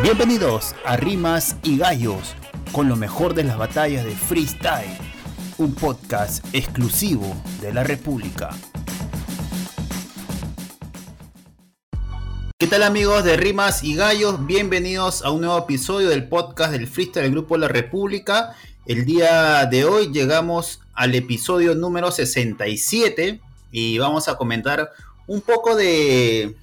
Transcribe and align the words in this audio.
Bienvenidos 0.00 0.74
a 0.86 0.96
Rimas 0.96 1.56
y 1.62 1.76
Gallos, 1.76 2.34
con 2.72 2.88
lo 2.88 2.96
mejor 2.96 3.34
de 3.34 3.44
las 3.44 3.58
batallas 3.58 4.04
de 4.04 4.16
freestyle, 4.16 4.96
un 5.58 5.74
podcast 5.74 6.44
exclusivo 6.54 7.36
de 7.60 7.74
la 7.74 7.84
República. 7.84 8.50
¿Qué 12.58 12.66
tal 12.66 12.82
amigos 12.82 13.22
de 13.22 13.36
Rimas 13.36 13.84
y 13.84 13.94
Gallos? 13.94 14.44
Bienvenidos 14.46 15.22
a 15.22 15.30
un 15.30 15.42
nuevo 15.42 15.58
episodio 15.58 16.08
del 16.08 16.26
podcast 16.26 16.72
del 16.72 16.88
freestyle 16.88 17.24
del 17.24 17.32
Grupo 17.32 17.58
La 17.58 17.68
República. 17.68 18.56
El 18.86 19.04
día 19.04 19.66
de 19.66 19.84
hoy 19.84 20.10
llegamos 20.10 20.80
al 20.94 21.14
episodio 21.14 21.74
número 21.74 22.10
67 22.10 23.40
y 23.70 23.98
vamos 23.98 24.26
a 24.28 24.36
comentar 24.36 24.90
un 25.26 25.42
poco 25.42 25.76
de, 25.76 26.56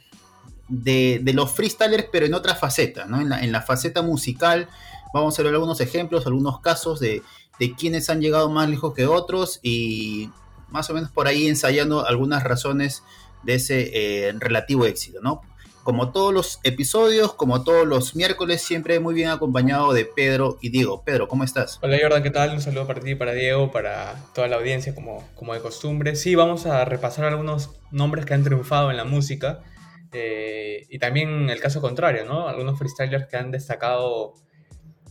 de, 0.70 1.22
los 1.34 1.52
freestylers, 1.52 2.08
pero 2.12 2.26
en 2.26 2.34
otra 2.34 2.56
faceta, 2.56 3.06
¿no? 3.06 3.20
En 3.20 3.52
la, 3.52 3.62
faceta 3.62 4.02
musical 4.02 4.70
vamos 5.14 5.38
a 5.38 5.44
ver 5.44 5.54
algunos 5.54 5.82
ejemplos, 5.82 6.26
algunos 6.28 6.62
casos 6.62 7.00
de, 7.00 7.22
de 7.60 7.74
quienes 7.74 8.10
han 8.10 8.22
llegado 8.22 8.50
más 8.50 8.70
lejos 8.70 8.94
que 8.94 9.06
otros 9.06 9.60
y 9.64 10.30
más 10.70 10.90
o 10.90 10.94
menos 10.94 11.10
por 11.10 11.28
ahí 11.28 11.48
ensayando 11.48 12.06
algunas 12.06 12.44
razones 12.44 13.04
de 13.44 13.56
ese 13.56 13.90
eh, 13.94 14.34
relativo 14.38 14.86
éxito, 14.86 15.20
¿no? 15.22 15.42
Como 15.84 16.12
todos 16.12 16.32
los 16.32 16.60
episodios, 16.64 17.34
como 17.34 17.64
todos 17.64 17.88
los 17.88 18.16
miércoles, 18.16 18.62
siempre 18.62 19.00
muy 19.00 19.16
bien 19.16 19.30
acompañado 19.30 19.92
de 19.94 20.06
Pedro 20.06 20.60
y 20.62 20.70
Diego. 20.70 21.04
Pedro, 21.04 21.28
¿cómo 21.28 21.44
estás? 21.44 21.80
Hola 21.82 21.98
Jordan, 22.00 22.22
¿qué 22.22 22.30
tal? 22.30 22.52
Un 22.52 22.62
saludo 22.62 22.86
para 22.86 23.00
ti, 23.00 23.16
para 23.16 23.34
Diego, 23.34 23.72
para 23.72 24.16
toda 24.36 24.48
la 24.48 24.58
audiencia, 24.58 24.94
como, 24.94 25.28
como 25.34 25.54
de 25.54 25.62
costumbre. 25.62 26.16
Sí, 26.16 26.36
vamos 26.36 26.68
a 26.68 26.86
repasar 26.86 27.26
algunos 27.26 27.72
nombres 27.90 28.26
que 28.26 28.36
han 28.36 28.44
triunfado 28.44 28.92
en 28.92 28.98
la 28.98 29.06
música 29.06 29.64
eh, 30.12 30.86
y 30.90 31.00
también 31.00 31.50
el 31.50 31.60
caso 31.60 31.82
contrario, 31.82 32.26
¿no? 32.26 32.48
Algunos 32.48 32.78
freestylers 32.78 33.28
que 33.28 33.38
han 33.38 33.52
destacado 33.52 34.34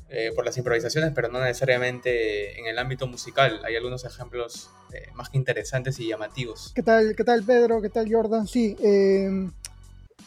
eh, 0.09 0.33
por 0.35 0.45
las 0.45 0.57
improvisaciones, 0.57 1.13
pero 1.15 1.29
no 1.29 1.41
necesariamente 1.41 2.59
en 2.59 2.67
el 2.67 2.79
ámbito 2.79 3.07
musical. 3.07 3.61
Hay 3.65 3.77
algunos 3.77 4.05
ejemplos 4.05 4.71
eh, 4.93 5.09
más 5.15 5.29
que 5.29 5.39
interesantes 5.39 5.99
y 6.01 6.09
llamativos. 6.09 6.73
¿Qué 6.75 6.83
tal, 6.83 7.15
qué 7.17 7.25
tal 7.25 7.43
Pedro? 7.45 7.83
¿Qué 7.83 7.91
tal 7.91 8.13
Jordan? 8.13 8.47
Sí, 8.47 8.77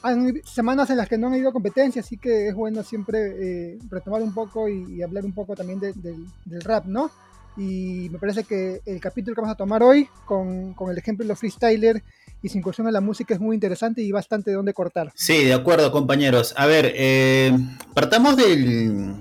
hay 0.04 0.42
semanas 0.44 0.90
en 0.90 0.98
las 0.98 1.08
que 1.08 1.18
no 1.18 1.28
han 1.28 1.34
habido 1.34 1.53
competencia, 1.53 2.02
así 2.02 2.18
que 2.18 2.48
es 2.48 2.56
bueno 2.56 2.84
siempre 2.84 3.74
eh, 3.74 3.80
retomar 3.90 4.22
un 4.22 4.34
poco 4.34 4.68
y, 4.68 5.02
hablar 5.03 5.26
un 5.26 5.34
poco 5.34 5.56
también 5.56 5.80
del 5.80 6.62
rap, 6.62 6.86
¿no? 6.86 7.12
Y 7.58 8.08
me 8.09 8.18
parece 8.18 8.44
que 8.44 8.81
el 8.86 9.00
capítulo 9.00 9.36
que 9.36 9.42
vamos 9.42 9.53
a 9.53 9.58
tomar 9.58 9.84
hoy, 9.84 10.08
con, 10.26 10.74
el 10.90 10.98
ejemplo 10.98 11.24
de 11.24 11.30
los 11.30 11.40
freestyler 11.40 12.02
y 12.42 12.50
sin 12.50 12.59
incursión 12.59 12.88
a 12.88 12.92
la 12.92 13.02
música, 13.02 13.34
es 13.34 13.39
muy 13.39 13.56
interesante 13.56 14.02
y 14.02 14.11
bastante 14.11 14.52
de 14.52 14.58
dónde 14.58 14.73
cortar. 14.73 15.11
Sí, 15.16 15.44
de 15.44 15.53
acuerdo, 15.53 15.92
compañeros. 15.92 16.53
A 16.58 16.66
ver, 16.66 16.92
eh, 16.95 17.52
partamos 17.94 18.36
del, 18.36 19.16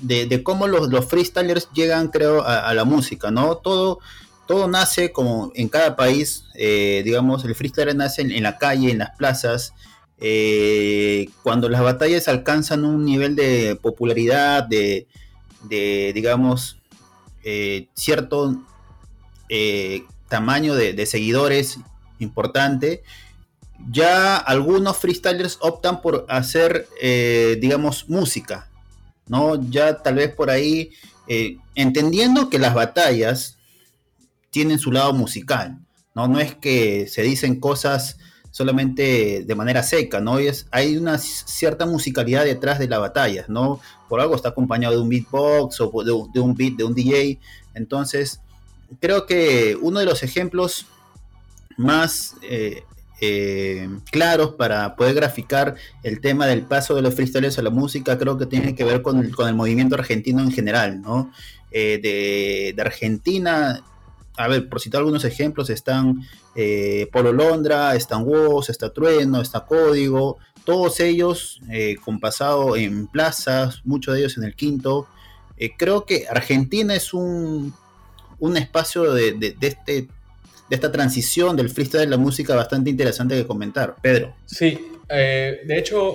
de, 0.00 0.42
cómo 0.42 0.66
los, 0.66 0.88
los, 0.88 1.06
freestylers 1.06 1.68
llegan, 1.72 2.08
creo, 2.08 2.42
a, 2.44 2.72
la 2.74 2.84
música, 2.84 3.30
¿no? 3.30 3.56
Todo 3.56 3.98
todo 4.50 4.66
nace 4.66 5.12
como 5.12 5.52
en 5.54 5.68
cada 5.68 5.94
país, 5.94 6.42
eh, 6.56 7.02
digamos, 7.04 7.44
el 7.44 7.54
freestyler 7.54 7.94
nace 7.94 8.22
en, 8.22 8.42
la 8.42 8.58
calle, 8.58 8.90
en 8.90 8.98
las 8.98 9.10
plazas, 9.16 9.74
eh, 10.18 11.28
cuando 11.44 11.68
las 11.68 11.80
batallas 11.82 12.26
alcanzan 12.26 12.84
un 12.84 13.04
nivel 13.04 13.36
de 13.36 13.78
popularidad, 13.80 14.64
de, 14.64 15.06
digamos, 15.68 16.78
eh, 17.44 17.86
cierto 17.94 18.60
tamaño 20.28 20.74
de, 20.74 21.06
seguidores 21.06 21.78
importante, 22.20 23.02
ya 23.90 24.36
algunos 24.36 24.96
freestylers 24.98 25.58
optan 25.60 26.02
por 26.02 26.26
hacer, 26.28 26.86
digamos, 27.60 28.08
música, 28.08 28.68
¿no? 29.26 29.58
Ya 29.70 30.02
tal 30.02 30.16
vez 30.16 30.34
por 30.34 30.50
ahí, 30.50 30.90
entendiendo 31.74 32.50
que 32.50 32.58
las 32.58 32.74
batallas 32.74 33.56
tienen 34.50 34.78
su 34.78 34.92
lado 34.92 35.12
musical, 35.14 35.78
¿no? 36.14 36.28
No 36.28 36.40
es 36.40 36.54
que 36.54 37.06
se 37.06 37.22
dicen 37.22 37.58
cosas 37.58 38.18
solamente 38.50 39.44
de 39.46 39.54
manera 39.54 39.82
seca, 39.82 40.20
¿no? 40.20 40.38
Es, 40.38 40.66
hay 40.70 40.96
una 40.96 41.18
cierta 41.18 41.86
musicalidad 41.86 42.44
detrás 42.44 42.78
de 42.78 42.88
la 42.88 42.98
batalla, 42.98 43.44
¿no? 43.48 43.80
Por 44.08 44.20
algo 44.20 44.34
está 44.34 44.50
acompañado 44.50 44.94
de 44.94 45.00
un 45.00 45.08
beatbox 45.08 45.80
o 45.80 46.02
de, 46.02 46.40
un 46.40 46.54
beat 46.54 46.74
de 46.74 46.84
un 46.84 46.94
DJ. 46.94 47.38
Entonces, 47.74 48.40
creo 49.00 49.26
que 49.26 49.78
uno 49.80 50.00
de 50.00 50.06
los 50.06 50.22
ejemplos 50.22 50.86
más 51.80 52.36
eh, 52.42 52.84
eh, 53.22 53.88
claros 54.10 54.50
para 54.50 54.96
poder 54.96 55.14
graficar 55.14 55.74
el 56.02 56.20
tema 56.20 56.46
del 56.46 56.62
paso 56.62 56.94
de 56.94 57.02
los 57.02 57.14
freestyles 57.14 57.58
a 57.58 57.62
la 57.62 57.70
música, 57.70 58.18
creo 58.18 58.36
que 58.38 58.46
tiene 58.46 58.74
que 58.74 58.84
ver 58.84 59.02
con 59.02 59.18
el, 59.18 59.54
movimiento 59.54 59.94
argentino 59.94 60.42
en 60.42 60.52
general, 60.52 61.00
¿no? 61.00 61.32
Eh, 61.70 61.98
de, 62.02 62.74
de 62.74 62.82
Argentina 62.82 63.82
a 64.36 64.48
ver, 64.48 64.68
por 64.68 64.80
citar 64.80 65.00
algunos 65.00 65.24
ejemplos, 65.24 65.68
están 65.68 66.22
Polo 67.12 67.32
Londra, 67.32 67.94
están 67.94 68.22
Woz, 68.24 68.70
está 68.70 68.90
Trueno, 68.90 69.40
está 69.42 69.66
Código, 69.66 70.38
todos 70.64 71.00
ellos 71.00 71.60
con 72.02 72.20
pasado 72.20 72.74
en 72.76 73.06
plazas, 73.06 73.82
muchos 73.84 74.14
de 74.14 74.20
ellos 74.20 74.38
en 74.38 74.44
el 74.44 74.54
quinto. 74.54 75.08
Creo 75.76 76.06
que 76.06 76.26
Argentina 76.30 76.94
es 76.94 77.12
un, 77.12 77.74
un 78.38 78.56
espacio 78.56 79.12
de, 79.12 79.56
este, 79.60 80.08
de 80.70 80.76
esta 80.76 80.90
transición 80.90 81.56
del 81.56 81.68
freestyle 81.68 82.04
de 82.04 82.10
la 82.10 82.16
música 82.16 82.54
bastante 82.54 82.88
interesante 82.88 83.34
que 83.34 83.46
comentar. 83.46 83.96
Pedro. 84.00 84.34
Sí, 84.46 84.80
de 85.08 85.76
hecho, 85.76 86.14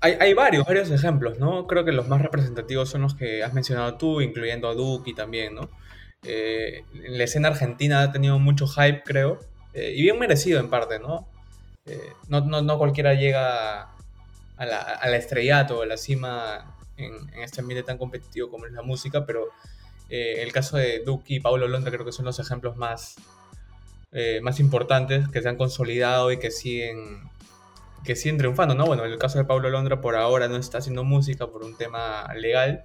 hay, 0.00 0.16
hay, 0.20 0.34
varios, 0.34 0.66
varios 0.66 0.90
ejemplos, 0.90 1.38
¿no? 1.38 1.66
Creo 1.66 1.84
que 1.84 1.92
los 1.92 2.08
más 2.08 2.20
representativos 2.20 2.90
son 2.90 3.02
los 3.02 3.14
que 3.14 3.42
has 3.42 3.54
mencionado 3.54 3.96
tú, 3.96 4.20
incluyendo 4.20 4.68
a 4.68 4.74
Duki 4.74 5.14
también, 5.14 5.54
¿no? 5.54 5.70
Eh, 6.22 6.84
la 6.92 7.24
escena 7.24 7.48
argentina 7.48 8.02
ha 8.02 8.12
tenido 8.12 8.38
mucho 8.38 8.66
hype, 8.66 9.02
creo, 9.04 9.40
eh, 9.74 9.92
y 9.96 10.02
bien 10.02 10.18
merecido 10.18 10.60
en 10.60 10.68
parte, 10.68 10.98
¿no? 10.98 11.28
Eh, 11.86 12.12
no, 12.28 12.40
no, 12.40 12.78
cualquiera 12.78 13.14
llega 13.14 13.82
a 14.56 14.66
la, 14.66 14.78
a 14.78 15.08
la 15.08 15.16
estrellato, 15.16 15.82
a 15.82 15.86
la 15.86 15.96
cima 15.96 16.76
en, 16.96 17.14
este 17.42 17.60
ambiente 17.60 17.84
tan 17.86 17.98
competitivo 17.98 18.50
como 18.50 18.66
es 18.66 18.72
la 18.72 18.82
música, 18.82 19.24
pero 19.24 19.48
el 20.10 20.50
caso 20.52 20.78
de 20.78 21.00
Duki 21.04 21.36
y 21.36 21.40
Paulo 21.40 21.68
Londra 21.68 21.90
creo 21.92 22.04
que 22.04 22.12
son 22.12 22.24
los 22.24 22.38
ejemplos 22.38 22.76
más, 22.76 23.16
más 24.42 24.58
importantes 24.58 25.28
que 25.28 25.42
se 25.42 25.48
han 25.48 25.56
consolidado 25.56 26.32
y 26.32 26.38
que 26.38 26.50
siguen 26.50 27.28
que 28.04 28.16
siguen 28.16 28.38
triunfando, 28.38 28.74
¿no? 28.74 28.86
Bueno, 28.86 29.04
en 29.04 29.12
el 29.12 29.18
caso 29.18 29.38
de 29.38 29.44
Pablo 29.44 29.68
Londra 29.70 30.00
por 30.00 30.16
ahora 30.16 30.48
no 30.48 30.56
está 30.56 30.78
haciendo 30.78 31.04
música 31.04 31.46
por 31.48 31.62
un 31.62 31.76
tema 31.76 32.32
legal, 32.34 32.84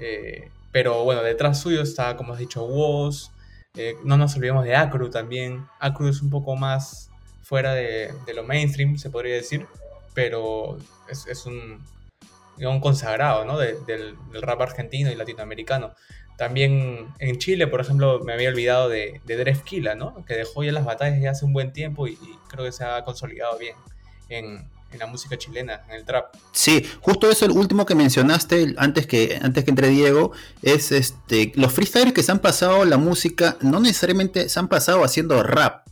eh, 0.00 0.50
pero 0.72 1.04
bueno, 1.04 1.22
detrás 1.22 1.60
suyo 1.60 1.82
está, 1.82 2.16
como 2.16 2.32
has 2.32 2.38
dicho, 2.38 2.64
Woz. 2.64 3.30
Eh, 3.74 3.96
no 4.04 4.16
nos 4.16 4.34
olvidemos 4.36 4.64
de 4.64 4.74
Acru 4.74 5.10
también. 5.10 5.66
Acru 5.80 6.08
es 6.08 6.22
un 6.22 6.30
poco 6.30 6.56
más 6.56 7.10
fuera 7.42 7.74
de, 7.74 8.14
lo 8.34 8.44
mainstream, 8.44 8.96
se 8.96 9.10
podría 9.10 9.34
decir. 9.34 9.66
Pero 10.14 10.78
es, 11.08 11.44
un, 11.44 11.84
un 12.58 12.80
consagrado 12.80 13.44
¿no? 13.44 13.58
del, 13.58 14.16
rap 14.40 14.60
argentino 14.62 15.10
y 15.10 15.14
latinoamericano. 15.14 15.94
También 16.36 17.08
en 17.18 17.38
Chile, 17.38 17.66
por 17.66 17.80
ejemplo, 17.80 18.20
me 18.24 18.34
había 18.34 18.50
olvidado 18.50 18.88
de, 18.88 19.20
de 19.24 19.36
Drefkila, 19.36 19.94
¿no? 19.94 20.24
que 20.26 20.34
dejó 20.34 20.62
ya 20.62 20.72
las 20.72 20.84
batallas 20.84 21.20
ya 21.20 21.30
hace 21.30 21.46
un 21.46 21.54
buen 21.54 21.72
tiempo 21.72 22.06
y 22.06 22.18
creo 22.48 22.64
que 22.64 22.72
se 22.72 22.84
ha 22.84 23.02
consolidado 23.04 23.58
bien 23.58 23.74
en, 24.28 24.76
la 24.98 25.06
música 25.06 25.36
chilena, 25.36 25.82
en 25.88 25.96
el 25.96 26.04
trap. 26.06 26.34
Sí, 26.52 26.82
justo 27.02 27.30
eso, 27.30 27.44
el 27.44 27.50
último 27.50 27.84
que 27.84 27.94
mencionaste 27.94 28.74
antes 28.78 29.06
que, 29.06 29.38
antes 29.42 29.64
que 29.64 29.70
entre 29.70 29.88
Diego, 29.88 30.32
es 30.62 30.90
este, 30.90 31.52
los 31.54 31.70
freestylers 31.74 32.14
que 32.14 32.22
se 32.22 32.32
han 32.32 32.38
pasado 32.38 32.82
la 32.86 32.96
música, 32.96 33.58
no 33.60 33.78
necesariamente 33.78 34.48
se 34.48 34.58
han 34.58 34.68
pasado 34.68 35.04
haciendo 35.04 35.42
rap, 35.42 35.86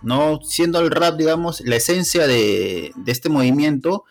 no 0.00 0.40
siendo 0.42 0.80
el 0.80 0.90
rap, 0.90 1.16
digamos, 1.16 1.60
la 1.60 1.76
esencia 1.76 2.26
de 2.26 2.92
este 3.06 3.28
movimiento, 3.28 4.04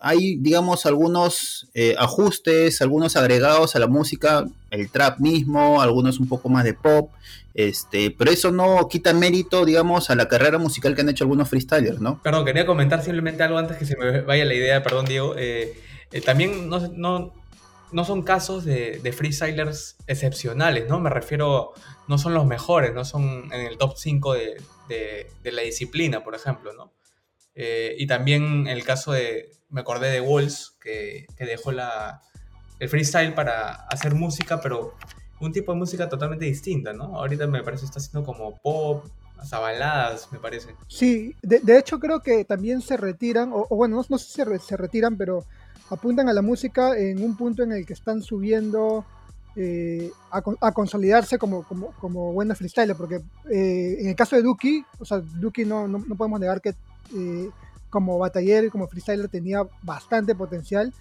hay, 0.00 0.36
digamos, 0.36 0.86
algunos 0.86 1.68
eh, 1.74 1.96
ajustes, 1.98 2.80
algunos 2.82 3.16
agregados 3.16 3.74
a 3.74 3.78
la 3.78 3.88
música, 3.88 4.46
el 4.70 4.90
trap 4.90 5.18
mismo, 5.18 5.82
algunos 5.82 6.20
un 6.20 6.28
poco 6.28 6.48
más 6.48 6.64
de 6.64 6.74
pop, 6.74 7.10
este, 7.54 8.12
pero 8.12 8.30
eso 8.30 8.52
no 8.52 8.86
quita 8.88 9.12
mérito, 9.12 9.64
digamos, 9.64 10.10
a 10.10 10.14
la 10.14 10.28
carrera 10.28 10.58
musical 10.58 10.94
que 10.94 11.00
han 11.00 11.08
hecho 11.08 11.24
algunos 11.24 11.48
freestylers, 11.48 12.00
¿no? 12.00 12.22
Perdón, 12.22 12.44
quería 12.44 12.64
comentar 12.64 13.02
simplemente 13.02 13.42
algo 13.42 13.58
antes 13.58 13.76
que 13.76 13.84
se 13.84 13.96
me 13.96 14.20
vaya 14.20 14.44
la 14.44 14.54
idea, 14.54 14.82
perdón, 14.84 15.06
Diego. 15.06 15.34
Eh, 15.36 15.76
eh, 16.12 16.20
también 16.20 16.68
no, 16.68 16.78
no, 16.94 17.34
no, 17.90 18.04
son 18.04 18.22
casos 18.22 18.64
de, 18.64 19.12
freestylers 19.16 19.96
excepcionales, 20.06 20.88
¿no? 20.88 21.00
Me 21.00 21.10
refiero, 21.10 21.72
no 22.06 22.18
son 22.18 22.34
los 22.34 22.46
mejores, 22.46 22.94
no 22.94 23.04
son 23.04 23.52
en 23.52 23.66
el 23.66 23.76
top 23.76 23.94
5 23.96 24.34
de, 24.34 24.62
de, 24.88 25.52
la 25.52 25.62
disciplina, 25.62 26.22
por 26.22 26.36
ejemplo, 26.36 26.72
¿no? 26.72 26.92
y 27.60 28.06
también 28.06 28.68
el 28.68 28.84
caso 28.84 29.10
de, 29.10 29.50
me 29.70 29.80
acordé 29.80 30.10
de 30.10 30.20
Walls, 30.20 30.76
que, 30.80 31.26
dejó 31.38 31.72
la, 31.72 32.22
el 32.78 32.88
freestyle 32.88 33.34
para 33.34 33.72
hacer 33.72 34.14
música, 34.14 34.60
pero 34.60 34.94
un 35.40 35.52
tipo 35.52 35.72
de 35.72 35.78
música 35.78 36.08
totalmente 36.08 36.44
distinta, 36.44 36.92
¿no? 36.92 37.16
Ahorita 37.16 37.46
me 37.46 37.62
parece 37.62 37.82
que 37.82 37.86
está 37.86 38.00
haciendo 38.00 38.24
como 38.24 38.56
pop, 38.56 39.04
hasta 39.38 39.58
baladas, 39.58 40.28
me 40.32 40.38
parece. 40.38 40.74
Sí, 40.88 41.34
de, 41.42 41.78
hecho 41.78 41.98
creo 41.98 42.20
que 42.20 42.44
también 42.44 42.80
se 42.80 42.96
retiran, 42.96 43.50
o, 43.52 43.66
bueno, 43.70 44.04
no, 44.08 44.18
sé 44.18 44.24
si 44.24 44.66
se, 44.66 44.76
retiran, 44.76 45.16
pero 45.16 45.44
apuntan 45.90 46.28
a 46.28 46.32
la 46.32 46.42
música 46.42 46.98
en 46.98 47.22
un 47.22 47.36
punto 47.36 47.62
en 47.62 47.72
el 47.72 47.86
que 47.86 47.92
están 47.92 48.22
subiendo 48.22 49.04
eh, 49.54 50.10
a, 50.30 50.72
consolidarse 50.72 51.38
como, 51.38 51.62
como, 51.62 51.92
como 52.00 52.32
buenos 52.32 52.58
freestylers, 52.58 52.98
porque 52.98 53.16
eh, 53.50 53.96
en 54.00 54.08
el 54.08 54.16
caso 54.16 54.36
de 54.36 54.42
Duki, 54.42 54.84
o 54.98 55.04
sea, 55.04 55.18
Duki 55.18 55.64
no, 55.64 55.86
no, 55.86 56.00
podemos 56.16 56.40
negar 56.40 56.60
que 56.60 56.70
eh, 57.14 57.50
como 57.90 58.18
batallero 58.18 58.66
y 58.66 58.70
como 58.70 58.88
freestyler 58.88 59.28
tenía 59.28 59.62
bastante 59.82 60.34
potencial, 60.34 60.92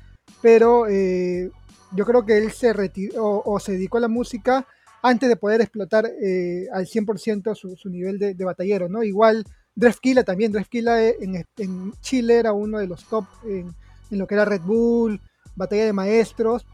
pero 0.41 0.87
yo 0.87 2.05
creo 2.05 2.25
que 2.25 2.37
él 2.37 2.51
se 2.51 2.73
retiró 2.73 3.41
o, 3.45 3.59
se 3.59 3.73
dedicó 3.73 3.97
a 3.97 4.01
la 4.01 4.07
música 4.07 4.65
antes 5.01 5.29
de 5.29 5.35
poder 5.35 5.61
explotar 5.61 6.05
al 6.05 6.85
100% 6.85 7.55
su, 7.55 7.75
su, 7.75 7.89
nivel 7.89 8.19
de, 8.19 8.43
batallero, 8.43 8.89
¿no? 8.89 9.03
Igual 9.03 9.45
Drefkila 9.75 10.23
también, 10.23 10.51
Drefkila 10.51 11.03
en, 11.03 11.45
en 11.57 11.93
Chile 12.01 12.39
era 12.39 12.51
uno 12.51 12.79
de 12.79 12.87
los 12.87 13.05
top 13.05 13.25
en 13.45 13.73
en 14.11 14.19
lo 14.19 14.27
que 14.27 14.35
era 14.35 14.45
Red 14.45 14.61
Bull, 14.61 15.19
Batalla 15.55 15.85
de 15.85 15.93
Maestros, 15.93 16.65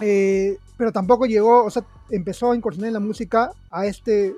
eh, 0.00 0.56
pero 0.76 0.92
tampoco 0.92 1.26
llegó, 1.26 1.64
o 1.64 1.70
sea, 1.70 1.84
empezó 2.10 2.50
a 2.50 2.56
incursionar 2.56 2.88
en 2.88 2.94
la 2.94 3.00
música 3.00 3.50
a 3.70 3.86
este, 3.86 4.34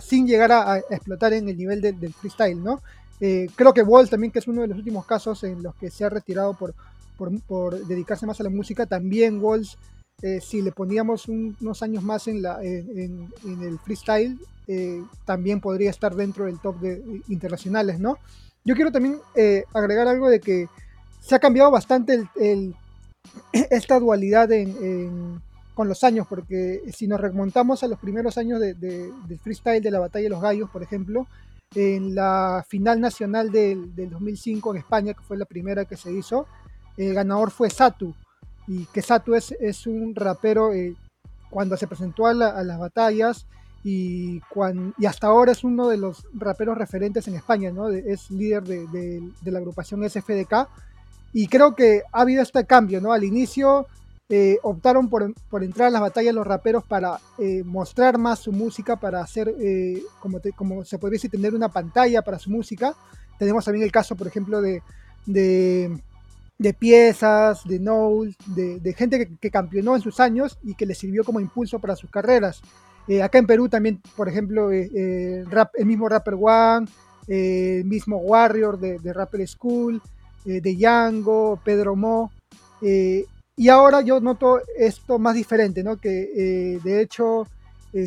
sin 0.00 0.26
llegar 0.26 0.52
a, 0.52 0.78
explotar 0.78 1.32
en 1.32 1.48
el 1.48 1.56
nivel 1.56 1.80
del 1.80 2.14
freestyle, 2.14 2.62
¿no? 2.62 2.80
Eh, 3.20 3.48
creo 3.54 3.72
que 3.72 3.82
Wall 3.82 4.10
también, 4.10 4.30
que 4.30 4.40
es 4.40 4.48
uno 4.48 4.62
de 4.62 4.68
los 4.68 4.78
últimos 4.78 5.06
casos 5.06 5.42
en 5.44 5.62
los 5.62 5.74
que 5.76 5.90
se 5.90 6.04
ha 6.04 6.10
retirado 6.10 6.54
por, 6.54 6.74
por, 7.46 7.86
dedicarse 7.86 8.26
más 8.26 8.40
a 8.40 8.44
la 8.44 8.50
música, 8.50 8.86
también 8.86 9.42
Walls, 9.42 9.78
eh, 10.22 10.40
si 10.40 10.62
le 10.62 10.72
poníamos 10.72 11.28
unos 11.28 11.82
años 11.82 12.02
más 12.02 12.28
en, 12.28 12.42
la, 12.42 12.62
en, 12.62 13.28
el 13.44 13.78
freestyle, 13.78 14.38
también 15.24 15.60
podría 15.60 15.90
estar 15.90 16.14
dentro 16.14 16.46
del 16.46 16.58
top 16.58 16.80
de, 16.80 17.22
internacionales, 17.28 18.00
¿no? 18.00 18.18
Yo 18.64 18.74
quiero 18.74 18.90
también 18.90 19.18
agregar 19.72 20.08
algo 20.08 20.28
de 20.28 20.40
que 20.40 20.68
se 21.20 21.34
ha 21.34 21.38
cambiado 21.38 21.70
bastante 21.70 22.24
esta 23.52 23.98
dualidad 24.00 24.48
con 25.76 25.88
los 25.88 26.02
años, 26.04 26.26
porque 26.26 26.82
si 26.92 27.06
nos 27.06 27.20
remontamos 27.20 27.82
a 27.82 27.88
los 27.88 27.98
primeros 27.98 28.38
años 28.38 28.58
de, 28.58 28.72
del 28.72 29.38
freestyle 29.38 29.82
de 29.82 29.90
la 29.90 30.00
Batalla 30.00 30.24
de 30.24 30.30
los 30.30 30.40
Gallos, 30.40 30.70
por 30.70 30.82
ejemplo, 30.82 31.26
en 31.74 32.14
la 32.14 32.64
final 32.68 33.00
nacional 33.00 33.50
del, 33.50 33.94
2005 33.94 34.72
en 34.72 34.78
España, 34.78 35.14
que 35.14 35.22
fue 35.22 35.36
la 35.36 35.44
primera 35.44 35.84
que 35.84 35.96
se 35.96 36.12
hizo, 36.12 36.46
el 36.96 37.14
ganador 37.14 37.50
fue 37.50 37.70
Satu, 37.70 38.14
y 38.66 38.84
que 38.86 39.02
Satu 39.02 39.34
es, 39.34 39.52
es 39.52 39.86
un 39.86 40.14
rapero 40.14 40.72
eh, 40.72 40.94
cuando 41.50 41.76
se 41.76 41.86
presentó 41.86 42.26
a, 42.26 42.34
las 42.34 42.78
batallas 42.78 43.46
y, 43.84 44.40
y, 44.98 45.06
hasta 45.06 45.28
ahora 45.28 45.52
es 45.52 45.64
uno 45.64 45.88
de 45.88 45.96
los 45.96 46.26
raperos 46.34 46.76
referentes 46.76 47.28
en 47.28 47.34
España, 47.34 47.70
¿no? 47.70 47.88
es 47.88 48.30
líder 48.30 48.64
de, 48.64 49.22
la 49.44 49.58
agrupación 49.58 50.08
SFDK 50.08 50.68
y 51.32 51.48
creo 51.48 51.74
que 51.74 52.02
ha 52.12 52.22
habido 52.22 52.42
este 52.42 52.64
cambio, 52.64 53.00
¿no? 53.00 53.12
Al 53.12 53.22
inicio 53.22 53.86
eh, 54.28 54.58
optaron 54.64 55.08
por, 55.08 55.22
entrar 55.62 55.86
a 55.86 55.90
las 55.90 56.00
batallas 56.00 56.34
los 56.34 56.46
raperos 56.46 56.82
para 56.84 57.20
eh, 57.38 57.62
mostrar 57.64 58.18
más 58.18 58.40
su 58.40 58.50
música, 58.50 58.96
para 58.96 59.20
hacer, 59.20 59.54
eh, 59.60 60.02
como, 60.18 60.40
como 60.56 60.84
se 60.84 60.98
podría 60.98 61.16
decir, 61.16 61.30
tener 61.30 61.54
una 61.54 61.68
pantalla 61.68 62.22
para 62.22 62.40
su 62.40 62.50
música. 62.50 62.94
Tenemos 63.38 63.64
también 63.64 63.84
el 63.84 63.92
caso, 63.92 64.16
por 64.16 64.26
ejemplo, 64.26 64.60
de, 64.60 64.82
de, 65.26 66.74
piezas, 66.74 67.62
de 67.68 67.78
Knowles, 67.78 68.34
de, 68.46 68.94
gente 68.94 69.18
que, 69.18 69.36
que, 69.36 69.50
campeonó 69.52 69.94
en 69.94 70.02
sus 70.02 70.18
años 70.18 70.58
y 70.64 70.74
que 70.74 70.86
le 70.86 70.96
sirvió 70.96 71.22
como 71.22 71.38
impulso 71.38 71.78
para 71.78 71.94
sus 71.94 72.10
carreras. 72.10 72.62
acá 73.22 73.38
en 73.38 73.46
Perú 73.46 73.68
también, 73.68 74.02
por 74.16 74.28
ejemplo, 74.28 74.72
el 74.72 75.46
mismo 75.84 76.08
Rapper 76.08 76.34
One, 76.40 76.88
el 77.28 77.84
mismo 77.84 78.16
Warrior 78.16 78.80
de, 78.80 79.12
Rapper 79.12 79.46
School, 79.46 80.02
de 80.44 80.76
Yango, 80.76 81.60
Pedro 81.64 81.94
Mo. 81.94 82.32
Y 83.56 83.68
ahora 83.68 84.02
yo 84.02 84.20
noto 84.20 84.60
esto 84.78 85.18
más 85.18 85.34
diferente, 85.34 85.82
¿no? 85.82 85.96
que 85.96 86.30
eh, 86.36 86.80
de 86.84 87.00
hecho 87.00 87.46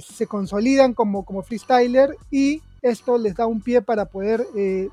se 0.06 0.28
consolidan 0.28 0.94
como, 0.94 1.26
como 1.26 1.42
freestyler 1.42 2.16
y 2.30 2.62
esto 2.84 3.18
les 3.18 3.36
da 3.36 3.48
un 3.48 3.60
pie 3.60 3.82
para 3.82 4.06
poder 4.06 4.46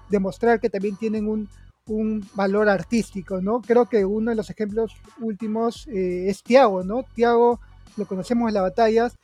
demostrar 0.08 0.58
que 0.58 0.70
también 0.70 0.96
tienen 0.96 1.28
un, 1.28 1.48
un, 1.86 2.26
valor 2.34 2.70
artístico. 2.70 3.42
¿no? 3.42 3.60
Creo 3.60 3.84
que 3.84 4.06
uno 4.06 4.30
de 4.30 4.36
los 4.36 4.48
ejemplos 4.48 4.92
últimos 5.20 5.86
es 5.88 6.42
Tiago. 6.42 6.82
¿no? 6.82 7.04
Tiago 7.14 7.60
lo 7.98 8.06
conocemos 8.06 8.48
en 8.48 8.54
las 8.54 8.62
batallas 8.62 9.18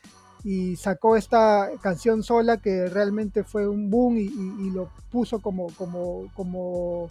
y 0.45 0.77
sacó 0.77 1.17
esta 1.17 1.71
canción 1.81 2.23
sola 2.23 2.59
que 2.59 2.87
realmente 2.89 3.45
fue 3.45 3.67
un 3.67 3.89
boom 3.89 4.19
y, 4.19 4.25
y 4.25 4.71
lo 4.71 4.91
puso 5.11 5.41
como, 5.41 5.69
como, 5.75 6.29
como 6.35 7.09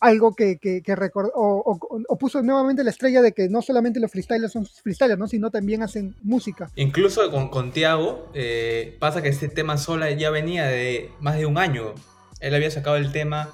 algo 0.00 0.34
que, 0.34 0.58
que, 0.58 0.96
recordó, 0.96 1.32
o, 1.34 2.18
puso 2.18 2.42
nuevamente 2.42 2.84
la 2.84 2.90
estrella 2.90 3.22
de 3.22 3.32
que 3.32 3.48
no 3.48 3.62
solamente 3.62 4.00
los 4.00 4.10
freestylers 4.10 4.52
son 4.52 4.66
freestylers, 4.66 5.18
¿no? 5.18 5.26
sino 5.26 5.50
también 5.50 5.82
hacen 5.82 6.14
música. 6.22 6.70
Incluso 6.76 7.30
con, 7.30 7.48
con 7.48 7.72
Tiago, 7.72 8.30
eh, 8.34 8.96
pasa 8.98 9.22
que 9.22 9.28
este 9.28 9.48
tema 9.48 9.76
sola 9.76 10.10
ya 10.10 10.30
venía 10.30 10.66
de 10.66 11.10
más 11.20 11.36
de 11.36 11.46
un 11.46 11.58
año. 11.58 11.94
Él 12.40 12.54
había 12.54 12.70
sacado 12.70 12.96
el 12.96 13.12
tema, 13.12 13.50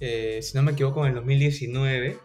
eh, 0.00 0.40
si 0.42 0.56
no 0.56 0.62
me 0.62 0.72
equivoco, 0.72 1.02
en 1.04 1.10
el 1.10 1.14
2019, 1.16 2.18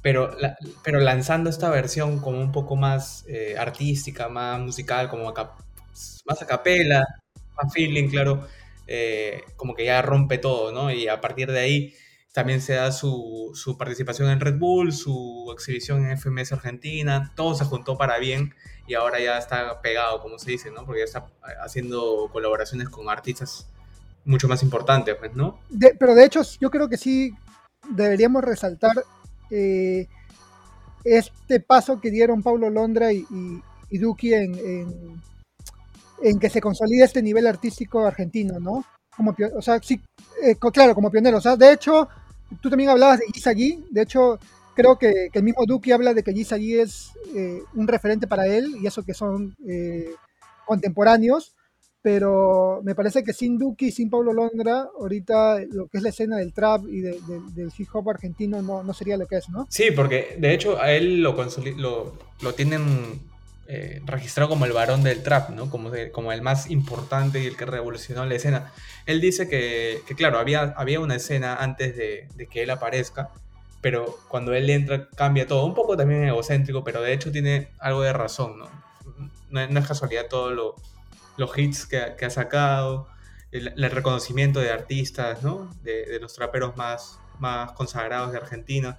pero, 0.00 0.36
pero 0.82 1.00
lanzando 1.00 1.50
esta 1.50 1.70
versión 1.70 2.20
como 2.20 2.40
un 2.40 2.52
poco 2.52 2.76
más 2.76 3.24
eh, 3.28 3.56
artística, 3.58 4.28
más 4.28 4.60
musical, 4.60 5.08
como 5.08 5.32
más 5.32 6.42
a 6.42 6.46
capela, 6.46 7.04
más 7.56 7.72
feeling, 7.72 8.08
claro, 8.08 8.46
como 9.56 9.74
que 9.74 9.86
ya 9.86 10.02
rompe 10.02 10.38
todo, 10.38 10.72
¿no? 10.72 10.92
Y 10.92 11.08
a 11.08 11.20
partir 11.20 11.50
de 11.50 11.60
ahí 11.60 11.94
también 12.32 12.62
se 12.62 12.74
da 12.74 12.90
su, 12.92 13.52
participación 13.78 14.30
en 14.30 14.40
Red 14.40 14.58
Bull, 14.58 14.92
su 14.92 15.50
exhibición 15.54 16.06
en 16.06 16.16
FMS 16.16 16.52
Argentina, 16.52 17.30
todo 17.36 17.54
se 17.54 17.64
juntó 17.64 17.98
para 17.98 18.18
bien 18.18 18.54
y 18.86 18.94
ahora 18.94 19.20
ya 19.20 19.38
está 19.38 19.80
pegado, 19.82 20.20
como 20.22 20.38
se 20.38 20.50
dice, 20.50 20.70
¿no? 20.70 20.84
Porque 20.86 21.00
ya 21.00 21.04
está 21.04 21.26
haciendo 21.62 22.30
colaboraciones 22.32 22.88
con 22.88 23.08
artistas 23.10 23.68
mucho 24.24 24.48
más 24.48 24.62
importantes, 24.62 25.14
pues, 25.16 25.34
¿no? 25.34 25.58
pero 25.98 26.14
de 26.14 26.24
hecho, 26.24 26.42
yo 26.60 26.70
creo 26.70 26.88
que 26.88 26.96
sí 26.96 27.34
deberíamos 27.90 28.42
resaltar 28.44 29.04
eh, 29.50 30.06
este 31.04 31.60
paso 31.60 32.00
que 32.00 32.10
dieron 32.10 32.42
Paulo 32.42 32.70
Londra 32.70 33.12
y, 33.12 33.26
y, 33.90 33.98
Duki 33.98 34.32
en, 34.32 35.20
en, 36.22 36.38
que 36.38 36.48
se 36.48 36.60
consolida 36.60 37.04
este 37.04 37.20
nivel 37.20 37.46
artístico 37.46 38.06
argentino, 38.06 38.60
¿no? 38.60 38.84
Como, 39.16 39.34
o 39.56 39.60
sea, 39.60 39.80
sí, 39.82 40.00
eh, 40.42 40.56
claro, 40.72 40.94
como 40.94 41.10
pionero. 41.10 41.38
O 41.38 41.40
sea, 41.40 41.56
de 41.56 41.72
hecho, 41.72 42.08
tú 42.60 42.70
también 42.70 42.90
hablabas 42.90 43.18
de 43.18 43.26
Gisagi, 43.32 43.84
de 43.90 44.02
hecho, 44.02 44.38
creo 44.74 44.98
que, 44.98 45.28
el 45.32 45.42
mismo 45.42 45.64
Duki 45.66 45.92
habla 45.92 46.14
de 46.14 46.22
que 46.22 46.32
Gisagi 46.32 46.78
es 46.78 47.12
eh, 47.34 47.60
un 47.74 47.88
referente 47.88 48.26
para 48.26 48.46
él, 48.46 48.76
y 48.80 48.86
eso 48.86 49.02
que 49.02 49.14
son 49.14 49.56
eh, 49.66 50.10
contemporáneos, 50.66 51.54
pero 52.02 52.80
me 52.82 52.94
parece 52.94 53.22
que 53.22 53.32
sin 53.32 53.58
Duki, 53.58 53.92
sin 53.92 54.10
Pablo 54.10 54.32
Londra, 54.32 54.88
ahorita 54.98 55.60
lo 55.70 55.86
que 55.86 55.98
es 55.98 56.02
la 56.02 56.08
escena 56.08 56.36
del 56.38 56.52
trap 56.52 56.84
y 56.88 57.00
del 57.00 57.72
hip 57.78 57.88
hop 57.92 58.10
argentino 58.10 58.60
no, 58.60 58.82
no, 58.82 58.92
sería 58.92 59.16
lo 59.16 59.26
que 59.26 59.36
es, 59.36 59.48
¿no? 59.48 59.66
Sí, 59.70 59.92
porque 59.94 60.36
de 60.38 60.52
hecho 60.52 60.80
a 60.80 60.90
él 60.92 61.22
lo, 61.22 61.36
lo, 61.76 62.12
lo 62.42 62.54
tienen 62.54 63.20
eh, 63.68 64.02
registrado 64.04 64.48
como 64.48 64.64
el 64.64 64.72
varón 64.72 65.04
del 65.04 65.22
trap, 65.22 65.50
¿no? 65.50 65.70
Como, 65.70 65.92
como 66.10 66.32
el 66.32 66.42
más 66.42 66.68
importante 66.68 67.40
y 67.40 67.46
el 67.46 67.56
que 67.56 67.64
revolucionó 67.64 68.26
la 68.26 68.34
escena. 68.34 68.72
Él 69.06 69.20
dice 69.20 69.48
que, 69.48 70.02
claro, 70.16 70.38
había, 70.38 70.74
había 70.76 70.98
una 70.98 71.14
escena 71.14 71.56
antes 71.56 71.96
de, 71.96 72.28
que 72.50 72.64
él 72.64 72.70
aparezca, 72.70 73.30
pero 73.80 74.18
cuando 74.28 74.52
él 74.52 74.68
entra 74.68 75.08
cambia 75.10 75.46
todo. 75.46 75.64
Un 75.64 75.74
poco 75.74 75.96
también 75.96 76.24
egocéntrico, 76.24 76.82
pero 76.82 77.02
de 77.02 77.12
hecho 77.12 77.30
tiene 77.30 77.68
algo 77.78 78.02
de 78.02 78.12
razón, 78.12 78.58
¿no? 78.58 78.68
No, 79.50 79.60
es 79.60 79.86
casualidad 79.86 80.26
todos 80.28 80.52
los 81.36 81.58
hits 81.58 81.86
que, 81.86 81.98
ha 81.98 82.30
sacado, 82.30 83.06
el, 83.52 83.90
reconocimiento 83.90 84.58
de 84.58 84.72
artistas, 84.72 85.42
¿no? 85.44 85.72
De, 85.82 86.06
de, 86.06 86.18
los 86.18 86.34
traperos 86.34 86.76
más, 86.76 87.20
más 87.38 87.72
consagrados 87.72 88.32
de 88.32 88.38
Argentina. 88.38 88.98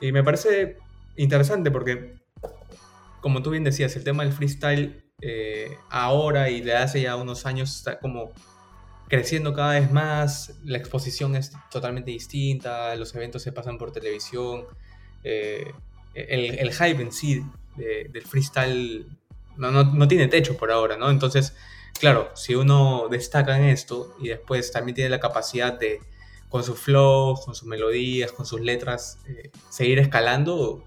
Y 0.00 0.12
me 0.12 0.24
parece 0.24 0.78
interesante 1.16 1.70
porque 1.70 2.21
como 3.22 3.42
tú 3.42 3.50
bien 3.50 3.64
decías, 3.64 3.96
el 3.96 4.04
tema 4.04 4.24
del 4.24 4.34
freestyle 4.34 5.02
eh, 5.22 5.78
ahora 5.88 6.50
y 6.50 6.60
de 6.60 6.76
hace 6.76 7.00
ya 7.00 7.16
unos 7.16 7.46
años 7.46 7.74
está 7.74 7.98
como 7.98 8.32
creciendo 9.08 9.54
cada 9.54 9.80
vez 9.80 9.90
más, 9.90 10.54
la 10.64 10.76
exposición 10.76 11.36
es 11.36 11.52
totalmente 11.70 12.10
distinta, 12.10 12.94
los 12.96 13.14
eventos 13.14 13.42
se 13.42 13.52
pasan 13.52 13.78
por 13.78 13.92
televisión, 13.92 14.64
eh, 15.22 15.72
el, 16.14 16.72
hype 16.72 17.00
en 17.00 17.12
sí 17.12 17.42
del 17.76 18.22
freestyle 18.22 19.06
no, 19.56 19.70
no, 19.70 20.08
tiene 20.08 20.28
techo 20.28 20.56
por 20.56 20.70
ahora, 20.70 20.96
¿no? 20.96 21.10
Entonces, 21.10 21.54
claro, 21.98 22.30
si 22.34 22.54
uno 22.54 23.08
destaca 23.10 23.56
en 23.56 23.64
esto 23.64 24.14
y 24.20 24.28
después 24.28 24.72
también 24.72 24.94
tiene 24.94 25.10
la 25.10 25.20
capacidad 25.20 25.78
de, 25.78 26.00
con 26.48 26.62
sus 26.64 26.78
flows, 26.78 27.44
con 27.44 27.54
sus 27.54 27.66
melodías, 27.66 28.32
con 28.32 28.44
sus 28.44 28.60
letras, 28.60 29.18
eh, 29.26 29.50
seguir 29.70 29.98
escalando, 29.98 30.84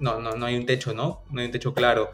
no, 0.00 0.20
no, 0.20 0.32
no 0.32 0.46
hay 0.46 0.56
un 0.56 0.66
techo, 0.66 0.92
¿no? 0.92 1.22
No 1.30 1.40
hay 1.40 1.46
un 1.46 1.52
techo 1.52 1.72
claro 1.72 2.10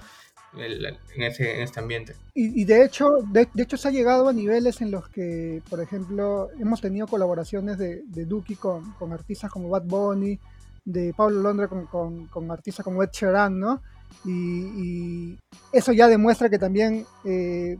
en, 0.59 1.23
ese, 1.23 1.57
en 1.57 1.62
este 1.62 1.81
ambiente. 1.81 2.14
Y, 2.35 2.64
de 2.64 2.85
hecho, 2.85 3.23
de, 3.31 3.49
hecho 3.57 3.76
se 3.76 3.88
ha 3.88 3.90
llegado 3.90 4.28
a 4.28 4.33
niveles 4.33 4.81
en 4.81 4.90
los 4.90 5.09
que, 5.09 5.62
por 5.69 5.81
ejemplo, 5.81 6.50
hemos 6.59 6.81
tenido 6.81 7.07
colaboraciones 7.07 7.78
de, 7.78 8.02
de 8.07 8.25
Duki 8.25 8.57
con, 8.57 8.93
con, 8.93 9.12
artistas 9.12 9.50
como 9.50 9.69
Bad 9.69 9.85
Bunny, 9.85 10.38
de 10.85 11.12
Pablo 11.14 11.43
Londra 11.43 11.69
con, 11.69 12.26
con, 12.26 12.50
artistas 12.50 12.85
como 12.85 13.02
Ed 13.02 13.11
Sheeran, 13.12 13.59
¿no? 13.59 13.83
Y, 14.25 15.37
eso 15.73 15.93
ya 15.93 16.09
demuestra 16.09 16.49
que 16.49 16.59
también 16.59 17.05
eh, 17.25 17.76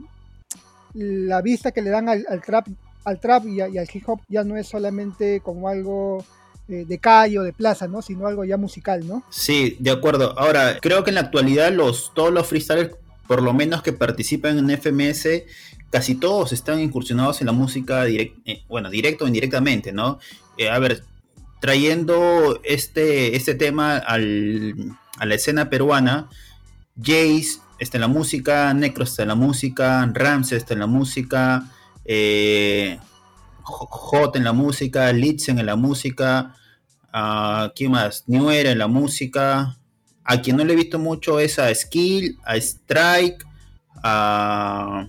la 0.95 1.41
vista 1.41 1.73
que 1.73 1.83
le 1.83 1.91
dan 1.91 2.09
al, 2.09 2.25
trap, 2.45 2.67
al 3.05 3.21
trap 3.21 3.47
y, 3.47 3.61
al 3.61 3.89
hip 3.93 4.09
hop 4.09 4.21
ya 4.29 4.45
no 4.45 4.57
es 4.57 4.67
solamente 4.67 5.41
como 5.41 5.69
algo 5.69 6.25
eh, 6.69 6.85
de 6.87 6.99
calle 6.99 7.39
o 7.39 7.43
de 7.43 7.53
plaza, 7.53 7.89
¿no? 7.89 8.03
Sino 8.03 8.27
algo 8.27 8.45
ya 8.45 8.57
musical, 8.57 9.07
¿no? 9.07 9.23
Sí, 9.31 9.77
de 9.79 9.91
acuerdo. 9.91 10.39
Ahora, 10.39 10.79
creo 10.81 11.05
que 11.05 11.11
en 11.11 11.15
la 11.17 11.23
actualidad 11.23 11.73
los, 11.73 12.13
todos 12.15 12.33
los 12.33 12.47
freestylers, 12.47 12.95
por 13.27 13.43
lo 13.43 13.53
menos 13.53 13.83
que 13.83 13.93
participan 13.93 14.59
en 14.59 14.71
FMS, 14.71 15.45
casi 15.91 16.17
todos 16.17 16.53
están 16.53 16.81
incursionados 16.81 17.41
en 17.41 17.47
la 17.47 17.53
música, 17.53 18.07
eh, 18.07 18.33
bueno, 18.69 18.91
directo 18.91 19.25
o 19.25 19.29
indirectamente, 19.29 19.93
¿no? 19.93 20.19
Eh, 20.59 20.69
a 20.69 20.79
ver, 20.79 21.05
trayendo 21.61 22.61
este, 22.65 23.37
este 23.37 23.55
tema 23.55 23.97
al, 23.97 24.97
a 25.19 25.27
la 25.27 25.35
escena 25.35 25.71
peruana, 25.71 26.29
Jace 26.99 27.61
está 27.79 27.99
en 27.99 28.03
la 28.03 28.09
música, 28.09 28.73
Necro 28.75 29.05
está 29.05 29.23
en 29.23 29.29
la 29.29 29.35
música, 29.35 30.11
Ramses 30.13 30.59
está 30.59 30.75
en 30.75 30.81
la 30.81 30.87
música, 30.87 31.71
eh, 32.05 32.99
Hot 33.67 34.37
en 34.37 34.45
la 34.45 34.53
música, 34.53 35.13
Litzen 35.13 35.59
en 35.59 35.67
la 35.67 35.77
música, 35.77 36.55
uh, 37.13 37.69
¿quién 37.75 37.91
más? 37.91 38.25
Newer 38.27 38.67
en 38.67 38.79
la 38.79 38.87
música. 38.87 39.77
A 40.23 40.41
quien 40.41 40.57
no 40.57 40.65
le 40.65 40.73
he 40.73 40.77
visto 40.77 40.99
mucho 40.99 41.41
es 41.41 41.59
a 41.59 41.73
Skill, 41.75 42.39
a 42.45 42.57
Strike, 42.57 43.45
a... 44.03 45.09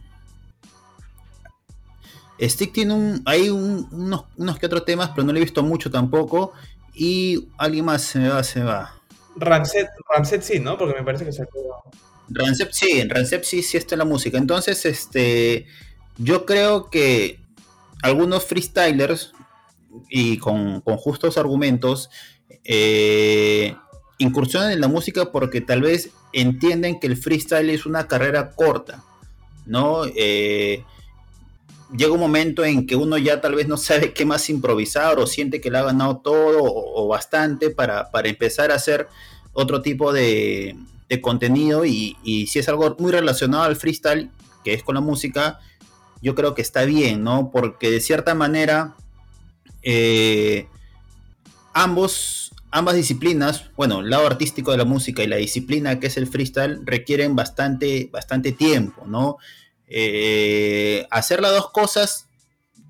Stick 2.39 2.71
tiene 2.71 2.93
un, 2.93 3.21
hay 3.25 3.49
unos, 3.49 4.25
unos, 4.37 4.59
que 4.59 4.67
otros 4.67 4.85
temas, 4.85 5.09
pero 5.09 5.25
no 5.25 5.33
le 5.33 5.39
he 5.39 5.43
visto 5.43 5.63
mucho 5.63 5.89
tampoco. 5.89 6.53
Y 6.93 7.47
alguien 7.57 7.85
más 7.85 8.03
se 8.03 8.19
me 8.19 8.29
va, 8.29 8.43
se 8.43 8.59
me 8.59 8.65
va. 8.65 8.93
Ramset, 9.35 9.87
Ramset 10.09 10.41
sí, 10.41 10.59
¿no? 10.59 10.77
Porque 10.77 10.95
me 10.95 11.03
parece 11.03 11.25
que 11.25 11.31
se 11.31 11.47
Ramset 12.29 12.71
sí, 12.71 13.03
Ramset 13.07 13.43
sí, 13.43 13.63
sí 13.63 13.77
está 13.77 13.95
en 13.95 13.99
la 13.99 14.05
música. 14.05 14.37
Entonces, 14.37 14.85
este, 14.85 15.65
yo 16.17 16.45
creo 16.45 16.89
que 16.89 17.39
algunos 18.01 18.45
freestylers 18.45 19.33
y 20.09 20.37
con, 20.37 20.81
justos 20.81 21.37
argumentos 21.37 22.09
eh, 22.63 23.75
incursionan 24.17 24.71
en 24.71 24.81
la 24.81 24.87
música 24.87 25.31
porque 25.31 25.61
tal 25.61 25.81
vez 25.81 26.11
entienden 26.33 26.99
que 26.99 27.07
el 27.07 27.17
freestyle 27.17 27.69
es 27.69 27.85
una 27.85 28.07
carrera 28.07 28.51
corta, 28.51 29.03
¿no? 29.65 30.03
Eh, 30.15 30.83
llega 31.95 32.11
un 32.11 32.19
momento 32.19 32.65
en 32.65 32.85
que 32.85 32.95
uno 32.95 33.17
ya 33.17 33.39
tal 33.41 33.55
vez 33.55 33.67
no 33.67 33.77
sabe 33.77 34.13
qué 34.13 34.25
más 34.25 34.49
improvisar 34.49 35.19
o 35.19 35.27
siente 35.27 35.61
que 35.61 35.71
le 35.71 35.77
ha 35.77 35.83
ganado 35.83 36.17
todo 36.17 36.59
o, 36.61 37.07
bastante 37.07 37.69
para, 37.69 38.09
empezar 38.23 38.71
a 38.71 38.75
hacer 38.75 39.07
otro 39.53 39.81
tipo 39.81 40.11
de, 40.11 40.75
contenido 41.21 41.85
y, 41.85 42.15
si 42.47 42.59
es 42.59 42.67
algo 42.69 42.95
muy 42.99 43.11
relacionado 43.11 43.63
al 43.63 43.75
freestyle, 43.75 44.29
que 44.63 44.73
es 44.73 44.83
con 44.83 44.95
la 44.95 45.01
música, 45.01 45.59
yo 46.21 46.35
creo 46.35 46.55
que 46.55 46.61
está 46.61 46.85
bien, 46.85 47.23
¿no? 47.23 47.51
Porque 47.51 47.91
de 47.91 47.99
cierta 48.01 48.35
manera 48.35 48.95
eh, 49.83 50.67
ambos, 51.73 52.51
ambas 52.71 52.95
disciplinas, 52.95 53.69
bueno, 53.75 53.99
el 53.99 54.09
lado 54.09 54.25
artístico 54.25 54.71
de 54.71 54.77
la 54.77 54.85
música 54.85 55.23
y 55.23 55.27
la 55.27 55.37
disciplina 55.37 55.99
que 55.99 56.07
es 56.07 56.17
el 56.17 56.27
freestyle 56.27 56.81
requieren 56.85 57.35
bastante, 57.35 58.09
bastante 58.11 58.51
tiempo, 58.51 59.05
¿no? 59.05 59.37
Eh, 59.87 61.07
hacer 61.11 61.41
las 61.41 61.51
dos 61.51 61.71
cosas, 61.71 62.27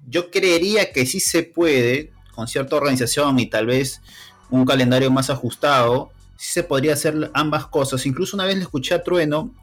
yo 0.07 0.31
creería 0.31 0.91
que 0.91 1.05
sí 1.05 1.19
se 1.19 1.43
puede, 1.43 2.12
con 2.34 2.48
cierta 2.48 2.75
organización 2.75 3.39
y 3.39 3.48
tal 3.48 3.67
vez 3.67 4.01
un 4.50 4.65
calendario 4.65 5.12
más 5.12 5.29
ajustado, 5.29 6.12
sí 6.38 6.51
se 6.53 6.63
podría 6.63 6.93
hacer 6.93 7.29
ambas 7.34 7.67
cosas. 7.67 8.05
Incluso 8.05 8.36
una 8.36 8.46
vez 8.46 8.55
le 8.55 8.63
escuché 8.63 8.96
a 8.96 9.03
Trueno 9.03 9.53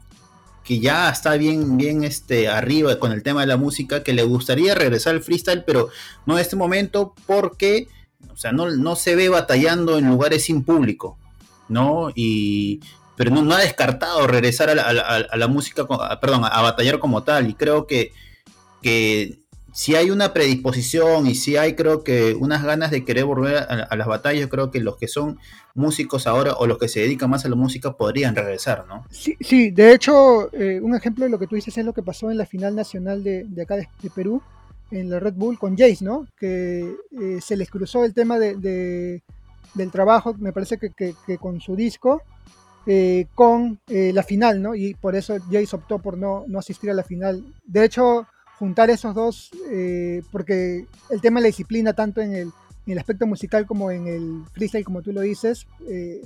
que 0.65 0.79
ya 0.79 1.09
está 1.09 1.35
bien, 1.35 1.77
bien 1.77 2.03
este, 2.03 2.49
arriba 2.49 2.99
con 2.99 3.11
el 3.11 3.21
tema 3.21 3.41
de 3.41 3.47
la 3.47 3.55
música, 3.55 4.03
que 4.03 4.13
le 4.13 4.23
gustaría 4.23 4.73
regresar 4.73 5.13
al 5.13 5.21
freestyle, 5.21 5.63
pero 5.63 5.89
no 6.25 6.35
en 6.35 6.41
este 6.41 6.55
momento 6.55 7.13
porque, 7.27 7.87
o 8.33 8.35
sea, 8.35 8.51
no, 8.51 8.71
no 8.71 8.95
se 8.95 9.15
ve 9.15 9.29
batallando 9.29 9.99
en 9.99 10.09
lugares 10.09 10.45
sin 10.45 10.63
público, 10.63 11.19
¿no? 11.69 12.09
Y, 12.15 12.81
pero 13.15 13.29
no, 13.29 13.53
ha 13.53 13.59
descartado 13.59 14.25
regresar 14.25 14.69
a 14.71 15.37
la, 15.37 15.47
música, 15.47 15.85
perdón, 16.19 16.41
a, 16.43 16.61
batallar 16.61 16.97
como 16.97 17.21
tal, 17.21 17.47
y 17.47 17.53
creo 17.53 17.85
que, 17.85 18.11
que 18.81 19.44
si 19.75 19.93
hay 19.93 20.09
una 20.09 20.31
predisposición 20.31 21.27
y 21.27 21.35
si 21.35 21.57
hay 21.57 21.75
creo 21.75 22.01
que 22.01 22.33
unas 22.33 22.63
ganas 22.63 22.91
de 22.91 23.03
querer 23.03 23.25
volver 23.25 23.57
a, 23.57 23.93
las 23.97 24.07
batallas, 24.07 24.47
creo 24.47 24.71
que 24.71 24.79
los 24.79 24.95
que 24.95 25.09
son 25.09 25.37
músicos 25.73 26.27
ahora 26.27 26.53
o 26.53 26.65
los 26.65 26.77
que 26.77 26.87
se 26.87 27.01
dedican 27.01 27.29
más 27.29 27.43
a 27.43 27.49
la 27.49 27.57
música 27.57 27.97
podrían 27.97 28.37
regresar, 28.37 28.85
¿no? 28.87 29.05
Sí, 29.09 29.35
sí 29.41 29.71
de 29.71 29.93
hecho, 29.93 30.49
eh, 30.53 30.79
un 30.81 30.95
ejemplo 30.95 31.25
de 31.25 31.29
lo 31.29 31.37
que 31.37 31.47
tú 31.47 31.55
dices 31.55 31.77
es 31.77 31.83
lo 31.83 31.91
que 31.91 32.03
pasó 32.03 32.31
en 32.31 32.37
la 32.37 32.45
final 32.45 32.73
nacional 32.73 33.21
de, 33.21 33.45
acá 33.61 33.75
de, 33.75 33.89
Perú, 34.15 34.41
en 34.91 35.09
la 35.09 35.19
Red 35.19 35.33
Bull 35.33 35.59
con 35.59 35.77
Jace, 35.77 36.05
¿no? 36.05 36.25
Que 36.39 36.95
eh, 37.21 37.39
se 37.41 37.57
les 37.57 37.69
cruzó 37.69 38.05
el 38.05 38.13
tema 38.13 38.39
de, 38.39 39.21
del 39.73 39.91
trabajo, 39.91 40.33
me 40.35 40.53
parece 40.53 40.79
que, 40.79 41.37
con 41.37 41.59
su 41.59 41.75
disco, 41.75 42.21
eh, 42.87 43.27
con 43.35 43.81
la 43.87 44.23
final, 44.23 44.61
¿no? 44.61 44.73
Y 44.73 44.93
por 44.93 45.17
eso 45.17 45.35
Jace 45.51 45.75
optó 45.75 45.99
por 45.99 46.17
no, 46.17 46.45
no 46.47 46.59
asistir 46.59 46.89
a 46.91 46.93
la 46.93 47.03
final. 47.03 47.43
De 47.65 47.83
hecho, 47.83 48.25
juntar 48.59 48.89
esos 48.89 49.13
dos, 49.13 49.51
eh, 49.69 50.21
porque 50.31 50.85
el 51.09 51.21
tema 51.21 51.39
de 51.39 51.43
la 51.43 51.47
disciplina, 51.47 51.93
tanto 51.93 52.21
en 52.21 52.33
el, 52.33 52.51
en 52.85 52.93
el, 52.93 52.99
aspecto 52.99 53.27
musical 53.27 53.65
como 53.65 53.91
en 53.91 54.07
el 54.07 54.43
freestyle, 54.53 54.85
como 54.85 55.01
tú 55.01 55.11
lo 55.11 55.21
dices, 55.21 55.67
eh, 55.87 56.21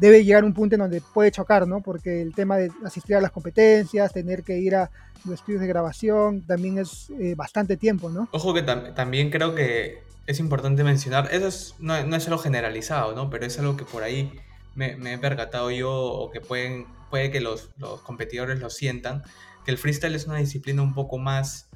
debe 0.00 0.24
llegar 0.24 0.42
a 0.42 0.46
un 0.46 0.54
punto 0.54 0.74
en 0.74 0.80
donde 0.80 1.00
puede 1.00 1.30
chocar, 1.30 1.66
¿no? 1.66 1.80
Porque 1.80 2.20
el 2.20 2.34
tema 2.34 2.56
de 2.56 2.70
asistir 2.84 3.16
a 3.16 3.20
las 3.20 3.30
competencias, 3.30 4.12
tener 4.12 4.42
que 4.42 4.58
ir 4.58 4.74
a 4.74 4.90
los 5.24 5.34
estudios 5.36 5.60
de 5.60 5.66
grabación, 5.66 6.42
también 6.42 6.78
es 6.78 7.10
eh, 7.18 7.34
bastante 7.34 7.76
tiempo, 7.76 8.10
¿no? 8.10 8.28
Ojo 8.32 8.54
que 8.54 8.62
también 8.62 9.30
creo 9.30 9.54
que 9.54 10.02
es 10.26 10.40
importante 10.40 10.84
mencionar, 10.84 11.32
eso 11.32 11.74
no, 11.78 12.02
no, 12.04 12.16
es 12.16 12.26
algo 12.26 12.38
generalizado, 12.38 13.14
¿no? 13.14 13.30
Pero 13.30 13.46
es 13.46 13.58
algo 13.58 13.76
que 13.76 13.84
por 13.84 14.02
ahí 14.02 14.32
me, 14.74 14.96
me 14.96 15.14
he 15.14 15.18
percatado 15.18 15.70
yo 15.70 15.90
o 15.92 16.30
que 16.30 16.40
pueden, 16.40 16.86
puede 17.10 17.30
que 17.30 17.40
los, 17.40 17.70
los 17.78 18.02
competidores 18.02 18.58
lo 18.60 18.68
sientan, 18.68 19.22
el 19.70 19.78
freestyle 19.78 20.14
es 20.14 20.26
una 20.26 20.38
disciplina 20.38 20.82
un 20.82 20.94
poco 20.94 21.18
más 21.18 21.68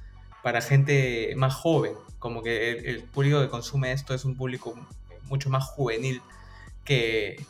para 0.42 0.60
gente 0.60 1.34
más 1.36 1.54
joven, 1.54 1.94
como 2.18 2.42
que 2.42 2.70
el, 2.70 3.02
público 3.04 3.40
que 3.40 3.48
consume 3.48 3.92
esto 3.92 4.14
es 4.14 4.24
un 4.24 4.36
público 4.36 4.74
mucho 5.28 5.50
más 5.50 5.64
juvenil 5.64 6.20
que, 6.84 7.44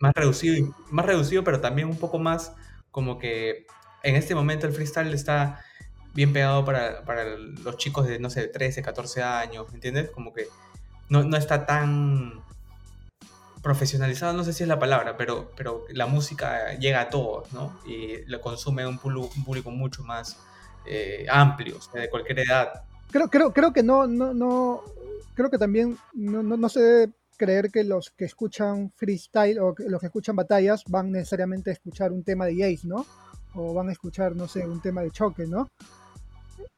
más 0.00 0.12
reducido, 0.14 0.74
más 0.90 1.06
reducido, 1.06 1.42
pero 1.44 1.60
también 1.60 1.88
un 1.88 1.98
poco 1.98 2.18
más 2.18 2.52
como 2.90 3.18
que 3.18 3.66
en 4.02 4.14
este 4.14 4.34
momento 4.34 4.66
el 4.66 4.72
freestyle 4.72 5.12
está 5.12 5.60
bien 6.14 6.32
pegado 6.32 6.64
para, 6.64 7.02
los 7.36 7.76
chicos 7.76 8.06
de, 8.06 8.18
no 8.20 8.30
sé, 8.30 8.46
13, 8.46 8.82
14 8.82 9.22
años, 9.22 9.66
¿me 9.70 9.74
entiendes? 9.74 10.10
Como 10.10 10.32
que 10.32 10.46
no, 11.08 11.24
no 11.24 11.36
está 11.36 11.66
tan 11.66 12.44
profesionalizado, 13.64 14.34
no 14.34 14.44
sé 14.44 14.52
si 14.52 14.62
es 14.62 14.68
la 14.68 14.78
palabra, 14.78 15.16
pero, 15.16 15.50
pero 15.56 15.86
la 15.88 16.06
música 16.06 16.74
llega 16.74 17.00
a 17.00 17.08
todos, 17.08 17.50
¿no? 17.54 17.80
Y 17.86 18.18
lo 18.26 18.40
consume 18.42 18.86
un, 18.86 18.98
público 18.98 19.70
mucho 19.70 20.04
más 20.04 20.38
eh, 20.84 21.26
amplio, 21.30 21.78
de 21.94 22.10
cualquier 22.10 22.40
edad. 22.40 22.84
Creo, 23.10 23.28
creo, 23.28 23.52
creo 23.54 23.72
que 23.72 23.82
no, 23.82 24.06
no, 24.06 24.34
no, 24.34 24.82
creo 25.34 25.48
que 25.48 25.56
también 25.56 25.96
no, 26.12 26.42
no, 26.42 26.68
se 26.68 26.80
debe 26.80 27.12
creer 27.38 27.70
que 27.70 27.84
los 27.84 28.10
que 28.10 28.26
escuchan 28.26 28.92
freestyle 28.96 29.58
o 29.58 29.74
los 29.78 29.98
que 29.98 30.06
escuchan 30.06 30.36
batallas 30.36 30.84
van 30.86 31.10
necesariamente 31.10 31.70
a 31.70 31.72
escuchar 31.72 32.12
un 32.12 32.22
tema 32.22 32.44
de 32.44 32.62
Ace, 32.64 32.86
¿no? 32.86 33.06
O 33.54 33.72
van 33.72 33.88
a 33.88 33.92
escuchar, 33.92 34.36
no 34.36 34.46
sé, 34.46 34.66
un 34.66 34.82
tema 34.82 35.00
de 35.00 35.10
choque, 35.10 35.46
¿no? 35.46 35.68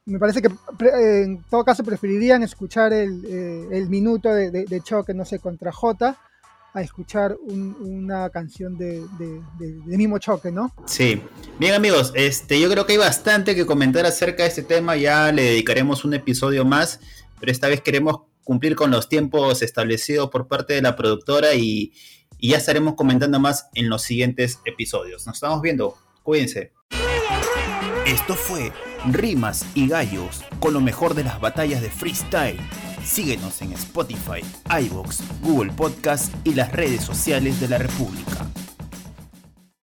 Me 0.05 0.21
parece 0.21 0.41
que 0.41 0.51
en 0.79 1.43
todo 1.51 1.65
caso 1.65 1.83
preferirían 1.83 2.45
escuchar 2.45 2.93
el, 2.93 3.25
eh, 3.25 3.69
el 3.73 3.89
minuto 3.89 4.33
de, 4.33 4.53
de, 4.53 4.67
de, 4.67 4.81
choque, 4.83 5.13
no 5.15 5.25
sé, 5.25 5.41
contra 5.41 5.73
J 5.73 6.17
a 6.77 6.83
escuchar 6.83 7.37
una 7.47 8.29
canción 8.31 8.77
de, 8.77 9.03
mismo 9.87 10.19
choque, 10.19 10.51
¿no? 10.53 10.75
Sí. 10.87 11.23
Bien 11.59 11.75
amigos, 11.75 12.13
este, 12.15 12.61
yo 12.61 12.71
creo 12.71 12.85
que 12.85 12.93
hay 12.93 12.99
bastante 12.99 13.55
que 13.55 13.65
comentar 13.65 14.05
acerca 14.05 14.43
de 14.43 14.51
este 14.51 14.63
tema, 14.63 14.95
ya 14.97 15.33
le 15.33 15.43
dedicaremos 15.43 16.05
un 16.05 16.13
episodio 16.13 16.67
más, 16.67 17.01
pero 17.41 17.51
esta 17.51 17.69
vez 17.69 17.81
queremos 17.81 18.23
cumplir 18.45 18.77
con 18.77 18.91
los 18.91 19.09
tiempos 19.09 19.63
establecidos 19.63 20.29
por 20.29 20.49
parte 20.49 20.75
de 20.75 20.83
la 20.83 20.97
productora 20.97 21.55
y, 21.55 21.93
y 22.39 22.51
ya 22.51 22.59
estaremos 22.59 22.95
comentando 22.95 23.41
más 23.41 23.69
en 23.75 23.89
los 23.89 24.03
siguientes 24.03 24.61
episodios. 24.67 25.27
Nos 25.27 25.37
estamos 25.37 25.63
viendo, 25.63 25.97
cuídense. 26.23 26.73
Esto 28.07 28.35
fue 28.35 28.71
Rimas 29.11 29.65
y 29.75 29.89
Gallos 29.89 30.45
con 30.61 30.75
lo 30.75 30.81
mejor 30.81 31.15
de 31.15 31.25
las 31.25 31.41
batallas 31.41 31.81
de 31.81 31.91
freestyle 31.91 32.61
Síguenos 33.07 33.63
en 33.63 33.73
Spotify, 33.73 34.43
iVoox, 34.69 35.21
Google 35.41 35.73
Podcast 35.73 36.35
y 36.45 36.55
las 36.55 36.73
redes 36.73 37.03
sociales 37.03 37.61
de 37.61 37.69
la 37.69 37.79
República. 37.79 38.47